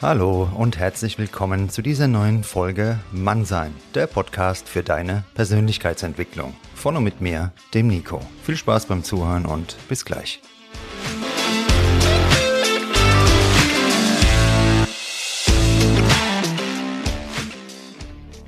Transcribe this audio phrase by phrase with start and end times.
[0.00, 6.54] Hallo und herzlich willkommen zu dieser neuen Folge Mannsein, der Podcast für deine Persönlichkeitsentwicklung.
[6.76, 8.20] Von und mit mir, dem Nico.
[8.44, 10.40] Viel Spaß beim Zuhören und bis gleich.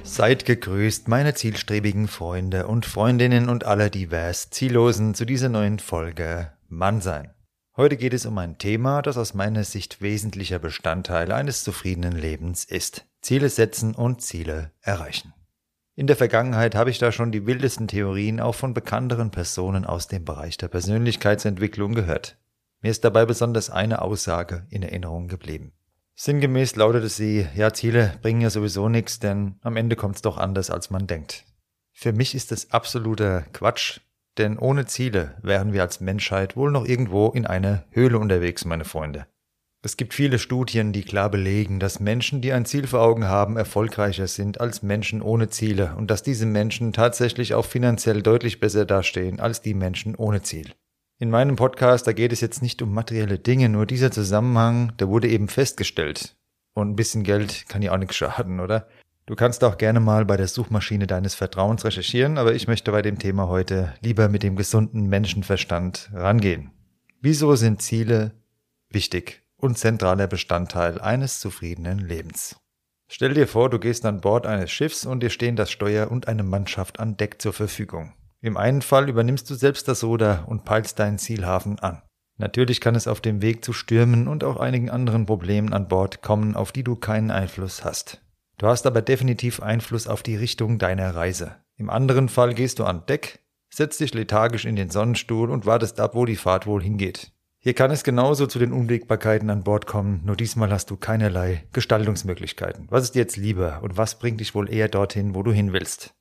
[0.04, 6.52] Seid gegrüßt, meine zielstrebigen Freunde und Freundinnen und aller divers Ziellosen zu dieser neuen Folge
[6.68, 7.30] Mannsein.
[7.80, 12.62] Heute geht es um ein Thema, das aus meiner Sicht wesentlicher Bestandteil eines zufriedenen Lebens
[12.62, 13.06] ist.
[13.22, 15.32] Ziele setzen und Ziele erreichen.
[15.94, 20.08] In der Vergangenheit habe ich da schon die wildesten Theorien auch von bekannteren Personen aus
[20.08, 22.36] dem Bereich der Persönlichkeitsentwicklung gehört.
[22.82, 25.72] Mir ist dabei besonders eine Aussage in Erinnerung geblieben.
[26.16, 30.36] Sinngemäß lautete sie, ja, Ziele bringen ja sowieso nichts, denn am Ende kommt es doch
[30.36, 31.46] anders, als man denkt.
[31.92, 34.00] Für mich ist es absoluter Quatsch,
[34.40, 38.86] denn ohne Ziele wären wir als Menschheit wohl noch irgendwo in einer Höhle unterwegs, meine
[38.86, 39.26] Freunde.
[39.82, 43.56] Es gibt viele Studien, die klar belegen, dass Menschen, die ein Ziel vor Augen haben,
[43.56, 48.84] erfolgreicher sind als Menschen ohne Ziele und dass diese Menschen tatsächlich auch finanziell deutlich besser
[48.84, 50.72] dastehen als die Menschen ohne Ziel.
[51.18, 55.08] In meinem Podcast, da geht es jetzt nicht um materielle Dinge, nur dieser Zusammenhang, der
[55.08, 56.34] wurde eben festgestellt.
[56.74, 58.88] Und ein bisschen Geld kann ja auch nichts schaden, oder?
[59.30, 63.00] Du kannst auch gerne mal bei der Suchmaschine deines Vertrauens recherchieren, aber ich möchte bei
[63.00, 66.72] dem Thema heute lieber mit dem gesunden Menschenverstand rangehen.
[67.20, 68.32] Wieso sind Ziele
[68.88, 72.56] wichtig und zentraler Bestandteil eines zufriedenen Lebens?
[73.06, 76.26] Stell dir vor, du gehst an Bord eines Schiffs und dir stehen das Steuer und
[76.26, 78.14] eine Mannschaft an Deck zur Verfügung.
[78.40, 82.02] Im einen Fall übernimmst du selbst das Soda und peilst deinen Zielhafen an.
[82.36, 86.20] Natürlich kann es auf dem Weg zu Stürmen und auch einigen anderen Problemen an Bord
[86.20, 88.20] kommen, auf die du keinen Einfluss hast.
[88.60, 91.56] Du hast aber definitiv Einfluss auf die Richtung deiner Reise.
[91.78, 93.38] Im anderen Fall gehst du an Deck,
[93.70, 97.32] setzt dich lethargisch in den Sonnenstuhl und wartest ab, wo die Fahrt wohl hingeht.
[97.58, 101.64] Hier kann es genauso zu den Unwägbarkeiten an Bord kommen, nur diesmal hast du keinerlei
[101.72, 102.86] Gestaltungsmöglichkeiten.
[102.90, 106.12] Was ist jetzt lieber und was bringt dich wohl eher dorthin, wo du hin willst?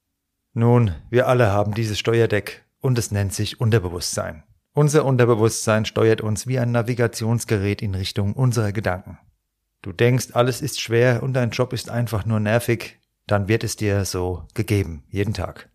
[0.54, 4.44] Nun, wir alle haben dieses Steuerdeck und es nennt sich Unterbewusstsein.
[4.74, 9.18] Unser Unterbewusstsein steuert uns wie ein Navigationsgerät in Richtung unserer Gedanken.
[9.82, 13.76] Du denkst, alles ist schwer und dein Job ist einfach nur nervig, dann wird es
[13.76, 15.70] dir so gegeben, jeden Tag.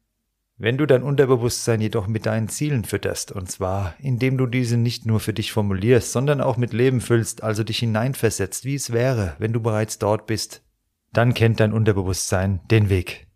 [0.57, 5.05] Wenn du dein Unterbewusstsein jedoch mit deinen Zielen fütterst, und zwar indem du diese nicht
[5.05, 9.35] nur für dich formulierst, sondern auch mit Leben füllst, also dich hineinversetzt, wie es wäre,
[9.39, 10.63] wenn du bereits dort bist,
[11.13, 13.27] dann kennt dein Unterbewusstsein den Weg.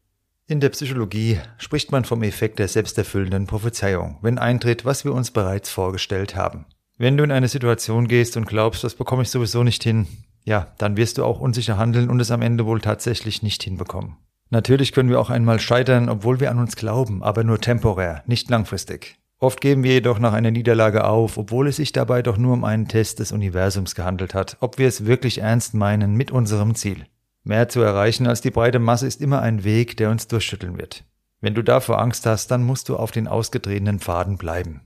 [0.47, 5.31] In der Psychologie spricht man vom Effekt der selbsterfüllenden Prophezeiung, wenn eintritt, was wir uns
[5.31, 6.67] bereits vorgestellt haben.
[6.97, 10.07] Wenn du in eine Situation gehst und glaubst, das bekomme ich sowieso nicht hin,
[10.45, 14.17] ja, dann wirst du auch unsicher handeln und es am Ende wohl tatsächlich nicht hinbekommen.
[14.51, 18.49] Natürlich können wir auch einmal scheitern, obwohl wir an uns glauben, aber nur temporär, nicht
[18.49, 19.19] langfristig.
[19.41, 22.65] Oft geben wir jedoch nach einer Niederlage auf, obwohl es sich dabei doch nur um
[22.65, 27.07] einen Test des Universums gehandelt hat, ob wir es wirklich ernst meinen mit unserem Ziel.
[27.45, 31.05] Mehr zu erreichen als die breite Masse ist immer ein Weg, der uns durchschütteln wird.
[31.41, 34.81] Wenn du davor Angst hast, dann musst du auf den ausgetretenen Pfaden bleiben.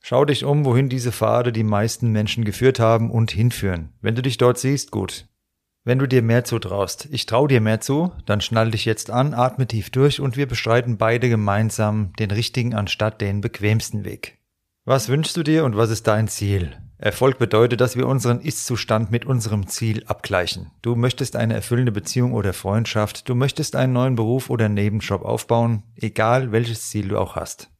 [0.00, 3.92] Schau dich um, wohin diese Pfade die meisten Menschen geführt haben und hinführen.
[4.00, 5.26] Wenn du dich dort siehst, gut.
[5.84, 9.32] Wenn du dir mehr zutraust, ich trau dir mehr zu, dann schnall dich jetzt an,
[9.32, 14.38] atme tief durch und wir beschreiten beide gemeinsam den richtigen anstatt den bequemsten Weg.
[14.84, 16.76] Was wünschst du dir und was ist dein Ziel?
[16.98, 20.72] Erfolg bedeutet, dass wir unseren Ist-Zustand mit unserem Ziel abgleichen.
[20.82, 25.84] Du möchtest eine erfüllende Beziehung oder Freundschaft, du möchtest einen neuen Beruf oder Nebenjob aufbauen,
[25.94, 27.70] egal welches Ziel du auch hast.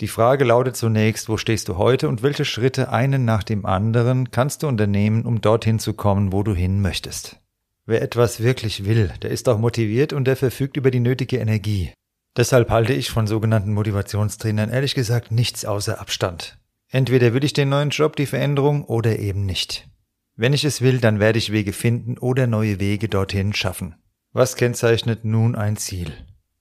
[0.00, 4.30] Die Frage lautet zunächst, wo stehst du heute und welche Schritte einen nach dem anderen
[4.30, 7.40] kannst du unternehmen, um dorthin zu kommen, wo du hin möchtest.
[7.84, 11.92] Wer etwas wirklich will, der ist auch motiviert und der verfügt über die nötige Energie.
[12.36, 16.58] Deshalb halte ich von sogenannten Motivationstrainern ehrlich gesagt nichts außer Abstand.
[16.90, 19.88] Entweder will ich den neuen Job, die Veränderung oder eben nicht.
[20.36, 23.96] Wenn ich es will, dann werde ich Wege finden oder neue Wege dorthin schaffen.
[24.32, 26.12] Was kennzeichnet nun ein Ziel?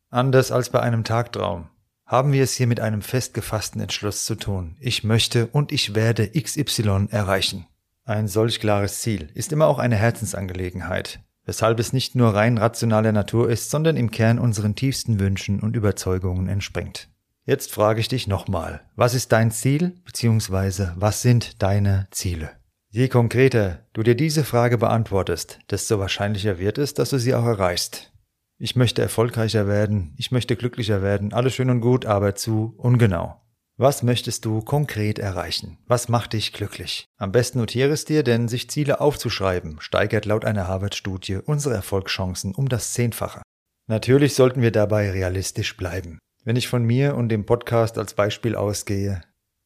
[0.10, 1.70] Anders als bei einem Tagtraum
[2.08, 4.78] haben wir es hier mit einem festgefassten Entschluss zu tun.
[4.80, 7.68] Ich möchte und ich werde XY erreichen.
[8.06, 13.12] Ein solch klares Ziel ist immer auch eine Herzensangelegenheit, weshalb es nicht nur rein rationaler
[13.12, 17.10] Natur ist, sondern im Kern unseren tiefsten Wünschen und Überzeugungen entspringt.
[17.46, 20.92] Jetzt frage ich dich nochmal, was ist dein Ziel bzw.
[20.96, 22.52] was sind deine Ziele?
[22.90, 27.46] Je konkreter du dir diese Frage beantwortest, desto wahrscheinlicher wird es, dass du sie auch
[27.46, 28.14] erreichst.
[28.60, 33.40] Ich möchte erfolgreicher werden, ich möchte glücklicher werden, alles schön und gut, aber zu ungenau.
[33.80, 35.78] Was möchtest du konkret erreichen?
[35.86, 37.06] Was macht dich glücklich?
[37.18, 42.56] Am besten notiere es dir, denn sich Ziele aufzuschreiben steigert laut einer Harvard-Studie unsere Erfolgschancen
[42.56, 43.44] um das Zehnfache.
[43.86, 46.18] Natürlich sollten wir dabei realistisch bleiben.
[46.44, 49.22] Wenn ich von mir und dem Podcast als Beispiel ausgehe,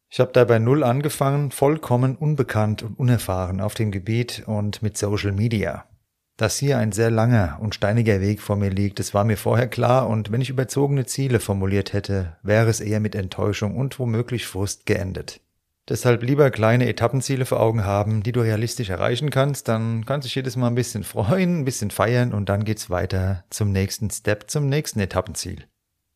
[0.10, 5.32] ich habe dabei null angefangen, vollkommen unbekannt und unerfahren auf dem Gebiet und mit Social
[5.32, 5.86] Media.
[6.42, 9.68] Dass hier ein sehr langer und steiniger Weg vor mir liegt, das war mir vorher
[9.68, 14.48] klar und wenn ich überzogene Ziele formuliert hätte, wäre es eher mit Enttäuschung und womöglich
[14.48, 15.40] Frust geendet.
[15.88, 20.30] Deshalb lieber kleine Etappenziele vor Augen haben, die du realistisch erreichen kannst, dann kannst du
[20.30, 24.10] dich jedes Mal ein bisschen freuen, ein bisschen feiern und dann geht's weiter zum nächsten
[24.10, 25.68] Step, zum nächsten Etappenziel.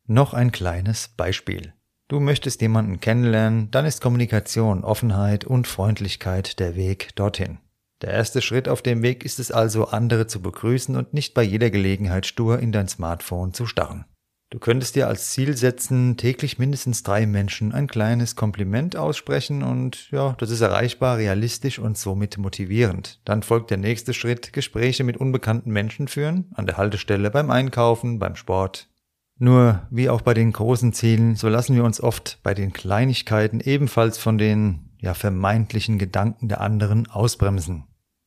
[0.08, 1.72] Noch ein kleines Beispiel.
[2.08, 7.58] Du möchtest jemanden kennenlernen, dann ist Kommunikation, Offenheit und Freundlichkeit der Weg dorthin.
[8.02, 11.42] Der erste Schritt auf dem Weg ist es also, andere zu begrüßen und nicht bei
[11.42, 14.04] jeder Gelegenheit stur in dein Smartphone zu starren.
[14.50, 20.08] Du könntest dir als Ziel setzen, täglich mindestens drei Menschen ein kleines Kompliment aussprechen und
[20.12, 23.20] ja, das ist erreichbar, realistisch und somit motivierend.
[23.24, 28.20] Dann folgt der nächste Schritt, Gespräche mit unbekannten Menschen führen, an der Haltestelle, beim Einkaufen,
[28.20, 28.88] beim Sport.
[29.38, 33.60] Nur, wie auch bei den großen Zielen, so lassen wir uns oft bei den Kleinigkeiten
[33.60, 37.84] ebenfalls von den ja vermeintlichen Gedanken der anderen ausbremsen.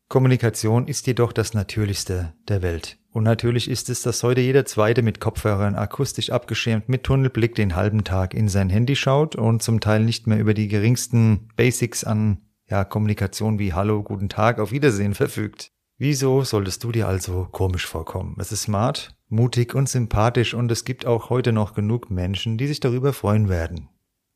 [0.09, 2.97] Kommunikation ist jedoch das Natürlichste der Welt.
[3.11, 7.75] Und natürlich ist es, dass heute jeder Zweite mit Kopfhörern akustisch abgeschirmt mit Tunnelblick den
[7.75, 12.03] halben Tag in sein Handy schaut und zum Teil nicht mehr über die geringsten Basics
[12.03, 15.71] an ja, Kommunikation wie Hallo, guten Tag, auf Wiedersehen verfügt.
[15.97, 18.35] Wieso solltest du dir also komisch vorkommen?
[18.39, 22.67] Es ist smart, mutig und sympathisch und es gibt auch heute noch genug Menschen, die
[22.67, 23.89] sich darüber freuen werden.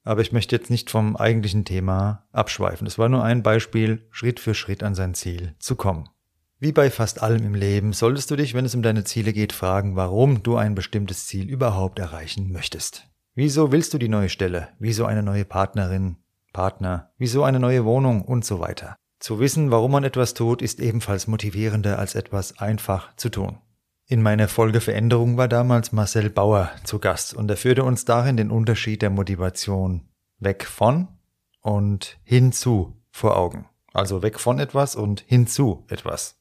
[0.04, 2.86] Aber ich möchte jetzt nicht vom eigentlichen Thema abschweifen.
[2.88, 6.10] Es war nur ein Beispiel, Schritt für Schritt an sein Ziel zu kommen.
[6.60, 9.52] Wie bei fast allem im Leben solltest du dich, wenn es um deine Ziele geht,
[9.52, 13.10] fragen, warum du ein bestimmtes Ziel überhaupt erreichen möchtest.
[13.36, 14.70] Wieso willst du die neue Stelle?
[14.80, 16.18] Wieso eine neue Partnerin,
[16.54, 17.12] Partner?
[17.18, 18.96] Wieso eine neue Wohnung und so weiter?
[19.20, 23.58] Zu wissen, warum man etwas tut, ist ebenfalls motivierender als etwas einfach zu tun.
[24.14, 28.38] In meiner Folge Veränderung war damals Marcel Bauer zu Gast und er führte uns darin
[28.38, 30.08] den Unterschied der Motivation
[30.38, 31.08] weg von
[31.62, 33.66] und hinzu vor Augen.
[33.92, 36.36] Also weg von etwas und hinzu etwas.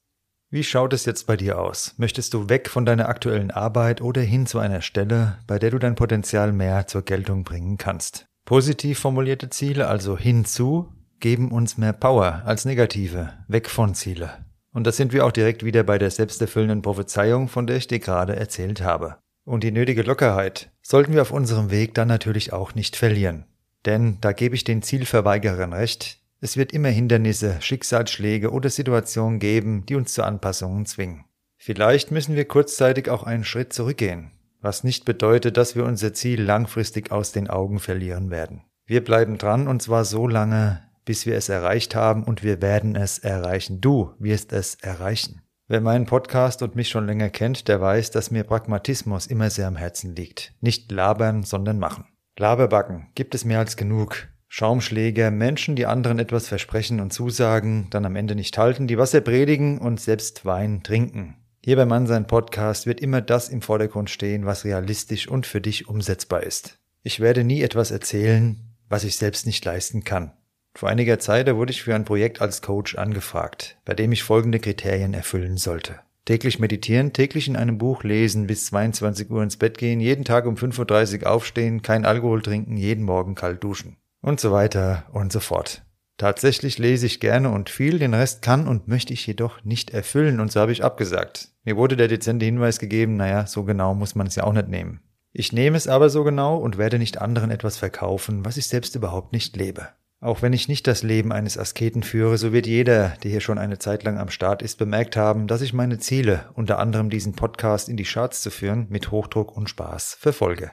[0.51, 1.95] Wie schaut es jetzt bei dir aus?
[1.97, 5.79] Möchtest du weg von deiner aktuellen Arbeit oder hin zu einer Stelle, bei der du
[5.79, 8.27] dein Potenzial mehr zur Geltung bringen kannst?
[8.45, 14.45] Positiv formulierte Ziele, also hinzu, geben uns mehr Power als negative, weg von Ziele.
[14.73, 17.99] Und da sind wir auch direkt wieder bei der selbsterfüllenden Prophezeiung, von der ich dir
[17.99, 19.19] gerade erzählt habe.
[19.45, 23.47] Und die nötige Lockerheit sollten wir auf unserem Weg dann natürlich auch nicht verlieren.
[23.85, 29.87] Denn da gebe ich den Zielverweigerern recht, es wird immer Hindernisse, Schicksalsschläge oder Situationen geben,
[29.87, 31.25] die uns zu Anpassungen zwingen.
[31.57, 36.43] Vielleicht müssen wir kurzzeitig auch einen Schritt zurückgehen, was nicht bedeutet, dass wir unser Ziel
[36.43, 38.63] langfristig aus den Augen verlieren werden.
[38.87, 42.97] Wir bleiben dran und zwar so lange, bis wir es erreicht haben und wir werden
[42.97, 43.81] es erreichen.
[43.81, 45.43] Du wirst es erreichen.
[45.69, 49.69] Wer meinen Podcast und mich schon länger kennt, der weiß, dass mir Pragmatismus immer sehr
[49.69, 50.53] am Herzen liegt.
[50.61, 52.05] Nicht labern, sondern machen.
[52.39, 54.29] Laberbacken gibt es mehr als genug.
[54.49, 59.23] Schaumschläger, Menschen, die anderen etwas versprechen und zusagen, dann am Ende nicht halten, die Wasser
[59.23, 61.37] predigen und selbst Wein trinken.
[61.65, 65.61] Hier bei Mann sein Podcast wird immer das im Vordergrund stehen, was realistisch und für
[65.61, 66.81] dich umsetzbar ist.
[67.03, 70.33] Ich werde nie etwas erzählen, was ich selbst nicht leisten kann.
[70.75, 74.59] Vor einiger Zeit wurde ich für ein Projekt als Coach angefragt, bei dem ich folgende
[74.59, 76.01] Kriterien erfüllen sollte.
[76.25, 80.47] Täglich meditieren, täglich in einem Buch lesen, bis 22 Uhr ins Bett gehen, jeden Tag
[80.47, 83.97] um 5.30 Uhr aufstehen, kein Alkohol trinken, jeden Morgen kalt duschen.
[84.21, 85.83] Und so weiter und so fort.
[86.19, 90.39] Tatsächlich lese ich gerne und viel, den Rest kann und möchte ich jedoch nicht erfüllen
[90.39, 91.49] und so habe ich abgesagt.
[91.65, 94.69] Mir wurde der dezente Hinweis gegeben, naja, so genau muss man es ja auch nicht
[94.69, 95.01] nehmen.
[95.33, 98.95] Ich nehme es aber so genau und werde nicht anderen etwas verkaufen, was ich selbst
[98.95, 99.89] überhaupt nicht lebe.
[100.23, 103.59] Auch wenn ich nicht das Leben eines Asketen führe, so wird jeder, der hier schon
[103.59, 107.33] eine Zeit lang am Start ist, bemerkt haben, dass ich meine Ziele, unter anderem diesen
[107.33, 110.71] Podcast in die Charts zu führen, mit Hochdruck und Spaß verfolge.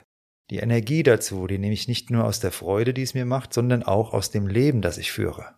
[0.50, 3.52] Die Energie dazu, die nehme ich nicht nur aus der Freude, die es mir macht,
[3.52, 5.56] sondern auch aus dem Leben, das ich führe.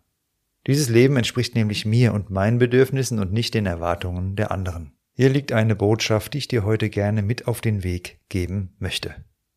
[0.66, 4.94] Dieses Leben entspricht nämlich mir und meinen Bedürfnissen und nicht den Erwartungen der anderen.
[5.12, 9.14] Hier liegt eine Botschaft, die ich dir heute gerne mit auf den Weg geben möchte.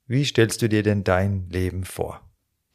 [0.07, 2.24] Wie stellst du dir denn dein Leben vor?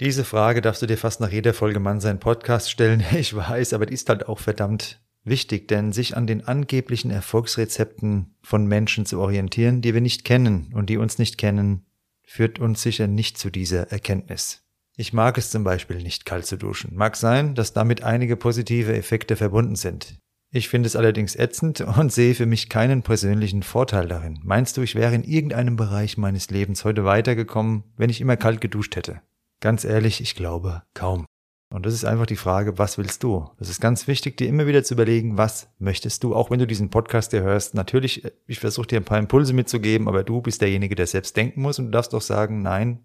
[0.01, 3.05] Diese Frage darfst du dir fast nach jeder Folge Mann sein Podcast stellen.
[3.13, 8.35] Ich weiß, aber die ist halt auch verdammt wichtig, denn sich an den angeblichen Erfolgsrezepten
[8.43, 11.85] von Menschen zu orientieren, die wir nicht kennen und die uns nicht kennen,
[12.25, 14.63] führt uns sicher nicht zu dieser Erkenntnis.
[14.97, 16.95] Ich mag es zum Beispiel nicht kalt zu duschen.
[16.95, 20.19] Mag sein, dass damit einige positive Effekte verbunden sind.
[20.51, 24.41] Ich finde es allerdings ätzend und sehe für mich keinen persönlichen Vorteil darin.
[24.43, 28.63] Meinst du, ich wäre in irgendeinem Bereich meines Lebens heute weitergekommen, wenn ich immer kalt
[28.63, 29.21] geduscht hätte?
[29.61, 31.27] Ganz ehrlich, ich glaube kaum.
[31.73, 33.49] Und das ist einfach die Frage, was willst du?
[33.59, 36.67] Das ist ganz wichtig, dir immer wieder zu überlegen, was möchtest du, auch wenn du
[36.67, 37.75] diesen Podcast dir hörst.
[37.75, 41.63] Natürlich, ich versuche dir ein paar Impulse mitzugeben, aber du bist derjenige, der selbst denken
[41.63, 43.05] muss und du darfst doch sagen, nein,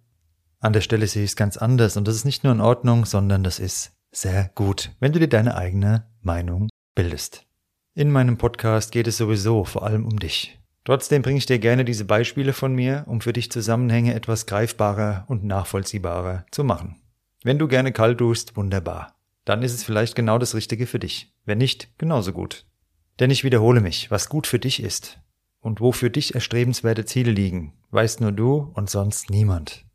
[0.62, 3.06] an der Stelle sehe ich es ganz anders und das ist nicht nur in Ordnung,
[3.06, 7.46] sondern das ist sehr gut, wenn du dir deine eigene Meinung bildest.
[7.94, 10.60] In meinem Podcast geht es sowieso vor allem um dich.
[10.86, 15.26] Trotzdem bringe ich dir gerne diese Beispiele von mir, um für dich Zusammenhänge etwas greifbarer
[15.28, 17.02] und nachvollziehbarer zu machen.
[17.44, 19.16] Wenn du gerne kalt duschst, wunderbar.
[19.46, 21.34] Dann ist es vielleicht genau das Richtige für dich.
[21.44, 22.66] Wenn nicht, genauso gut.
[23.20, 25.20] Denn ich wiederhole mich, was gut für dich ist
[25.60, 29.86] und wo für dich erstrebenswerte Ziele liegen, weißt nur du und sonst niemand.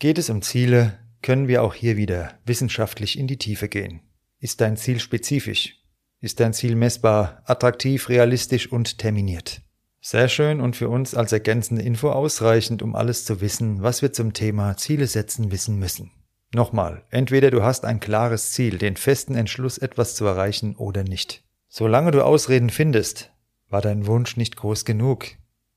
[0.00, 4.00] Geht es um Ziele, können wir auch hier wieder wissenschaftlich in die Tiefe gehen.
[4.40, 5.76] Ist dein Ziel spezifisch?
[6.20, 9.62] Ist dein Ziel messbar, attraktiv, realistisch und terminiert?
[10.02, 14.12] Sehr schön und für uns als ergänzende Info ausreichend, um alles zu wissen, was wir
[14.14, 16.10] zum Thema Ziele setzen wissen müssen.
[16.54, 21.44] Nochmal, entweder du hast ein klares Ziel, den festen Entschluss, etwas zu erreichen oder nicht.
[21.68, 23.30] Solange du Ausreden findest,
[23.68, 25.26] war dein Wunsch nicht groß genug,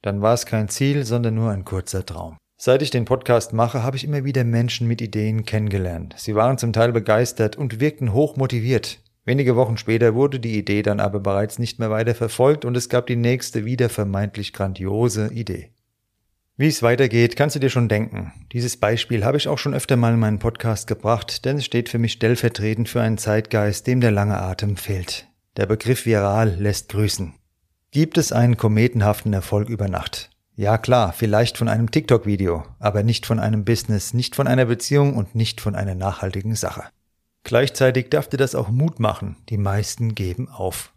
[0.02, 2.38] dann war es kein Ziel, sondern nur ein kurzer Traum.
[2.58, 6.16] Seit ich den Podcast mache, habe ich immer wieder Menschen mit Ideen kennengelernt.
[6.18, 9.03] Sie waren zum Teil begeistert und wirkten hoch motiviert.
[9.26, 12.90] Wenige Wochen später wurde die Idee dann aber bereits nicht mehr weiter verfolgt und es
[12.90, 15.72] gab die nächste wieder vermeintlich grandiose Idee.
[16.58, 18.32] Wie es weitergeht, kannst du dir schon denken.
[18.52, 21.90] Dieses Beispiel habe ich auch schon öfter mal in meinen Podcast gebracht, denn es steht
[21.90, 25.28] für mich stellvertretend für einen Zeitgeist, dem der lange Atem fehlt.
[25.58, 27.34] Der Begriff viral lässt grüßen.
[27.92, 30.30] Gibt es einen kometenhaften Erfolg über Nacht?
[30.56, 35.16] Ja klar, vielleicht von einem TikTok-Video, aber nicht von einem Business, nicht von einer Beziehung
[35.16, 36.84] und nicht von einer nachhaltigen Sache.
[37.44, 39.36] Gleichzeitig darf dir das auch Mut machen.
[39.50, 40.94] Die meisten geben auf.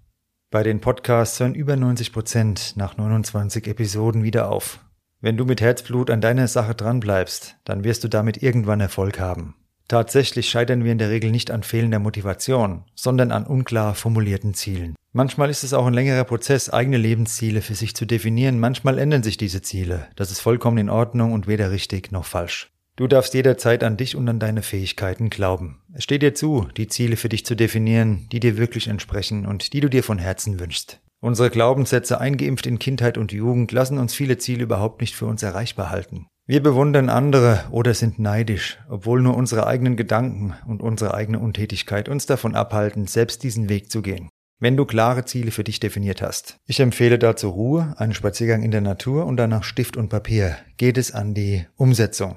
[0.50, 4.80] Bei den Podcasts hören über 90 Prozent nach 29 Episoden wieder auf.
[5.20, 9.54] Wenn du mit Herzblut an deiner Sache dranbleibst, dann wirst du damit irgendwann Erfolg haben.
[9.88, 14.94] Tatsächlich scheitern wir in der Regel nicht an fehlender Motivation, sondern an unklar formulierten Zielen.
[15.12, 18.58] Manchmal ist es auch ein längerer Prozess, eigene Lebensziele für sich zu definieren.
[18.58, 20.08] Manchmal ändern sich diese Ziele.
[20.14, 22.70] Das ist vollkommen in Ordnung und weder richtig noch falsch.
[22.96, 25.82] Du darfst jederzeit an dich und an deine Fähigkeiten glauben.
[25.92, 29.74] Es steht dir zu, die Ziele für dich zu definieren, die dir wirklich entsprechen und
[29.74, 31.00] die du dir von Herzen wünschst.
[31.20, 35.42] Unsere Glaubenssätze, eingeimpft in Kindheit und Jugend, lassen uns viele Ziele überhaupt nicht für uns
[35.42, 36.26] erreichbar halten.
[36.46, 42.08] Wir bewundern andere oder sind neidisch, obwohl nur unsere eigenen Gedanken und unsere eigene Untätigkeit
[42.08, 44.30] uns davon abhalten, selbst diesen Weg zu gehen.
[44.58, 46.56] Wenn du klare Ziele für dich definiert hast.
[46.64, 50.56] Ich empfehle dazu Ruhe, einen Spaziergang in der Natur und danach Stift und Papier.
[50.78, 52.36] Geht es an die Umsetzung.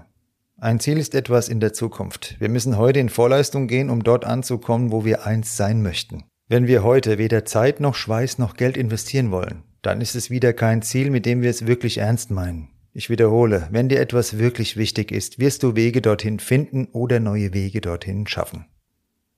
[0.61, 2.35] Ein Ziel ist etwas in der Zukunft.
[2.39, 6.25] Wir müssen heute in Vorleistung gehen, um dort anzukommen, wo wir einst sein möchten.
[6.49, 10.51] Wenn wir heute weder Zeit noch Schweiß noch Geld investieren wollen, dann ist es wieder
[10.51, 12.67] kein Ziel, mit dem wir es wirklich ernst meinen.
[12.91, 17.53] Ich wiederhole, wenn dir etwas wirklich wichtig ist, wirst du Wege dorthin finden oder neue
[17.53, 18.65] Wege dorthin schaffen.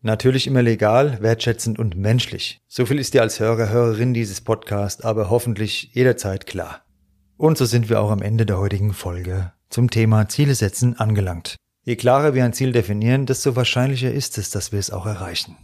[0.02, 2.62] Natürlich immer legal, wertschätzend und menschlich.
[2.68, 6.82] So viel ist dir als Hörer, Hörerin dieses Podcasts aber hoffentlich jederzeit klar.
[7.38, 11.56] Und so sind wir auch am Ende der heutigen Folge zum Thema Ziele setzen angelangt.
[11.84, 15.58] Je klarer wir ein Ziel definieren, desto wahrscheinlicher ist es, dass wir es auch erreichen.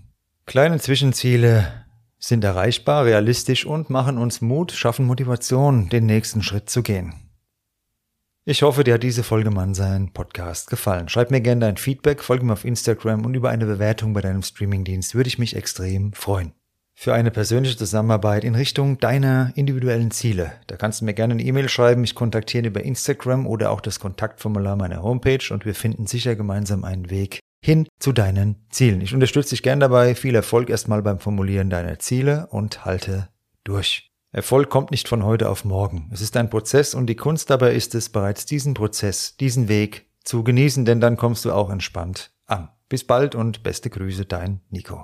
[0.46, 1.86] Kleine Zwischenziele
[2.18, 7.14] sind erreichbar, realistisch und machen uns Mut, schaffen Motivation, den nächsten Schritt zu gehen.
[8.46, 11.10] Ich hoffe, dir hat diese Folge Mannsein Podcast gefallen.
[11.10, 14.42] Schreib mir gerne dein Feedback, folge mir auf Instagram und über eine Bewertung bei deinem
[14.42, 16.54] Streamingdienst würde ich mich extrem freuen
[17.00, 20.54] für eine persönliche Zusammenarbeit in Richtung deiner individuellen Ziele.
[20.66, 24.00] Da kannst du mir gerne eine E-Mail schreiben, mich kontaktieren über Instagram oder auch das
[24.00, 29.02] Kontaktformular meiner Homepage und wir finden sicher gemeinsam einen Weg hin zu deinen Zielen.
[29.02, 30.16] Ich unterstütze dich gern dabei.
[30.16, 33.30] Viel Erfolg erstmal beim Formulieren deiner Ziele und halte
[33.64, 34.10] durch.
[34.32, 36.10] Erfolg kommt nicht von heute auf morgen.
[36.12, 40.10] Es ist ein Prozess und die Kunst dabei ist es, bereits diesen Prozess, diesen Weg
[40.24, 42.70] zu genießen, denn dann kommst du auch entspannt an.
[42.90, 45.04] Bis bald und beste Grüße, dein Nico.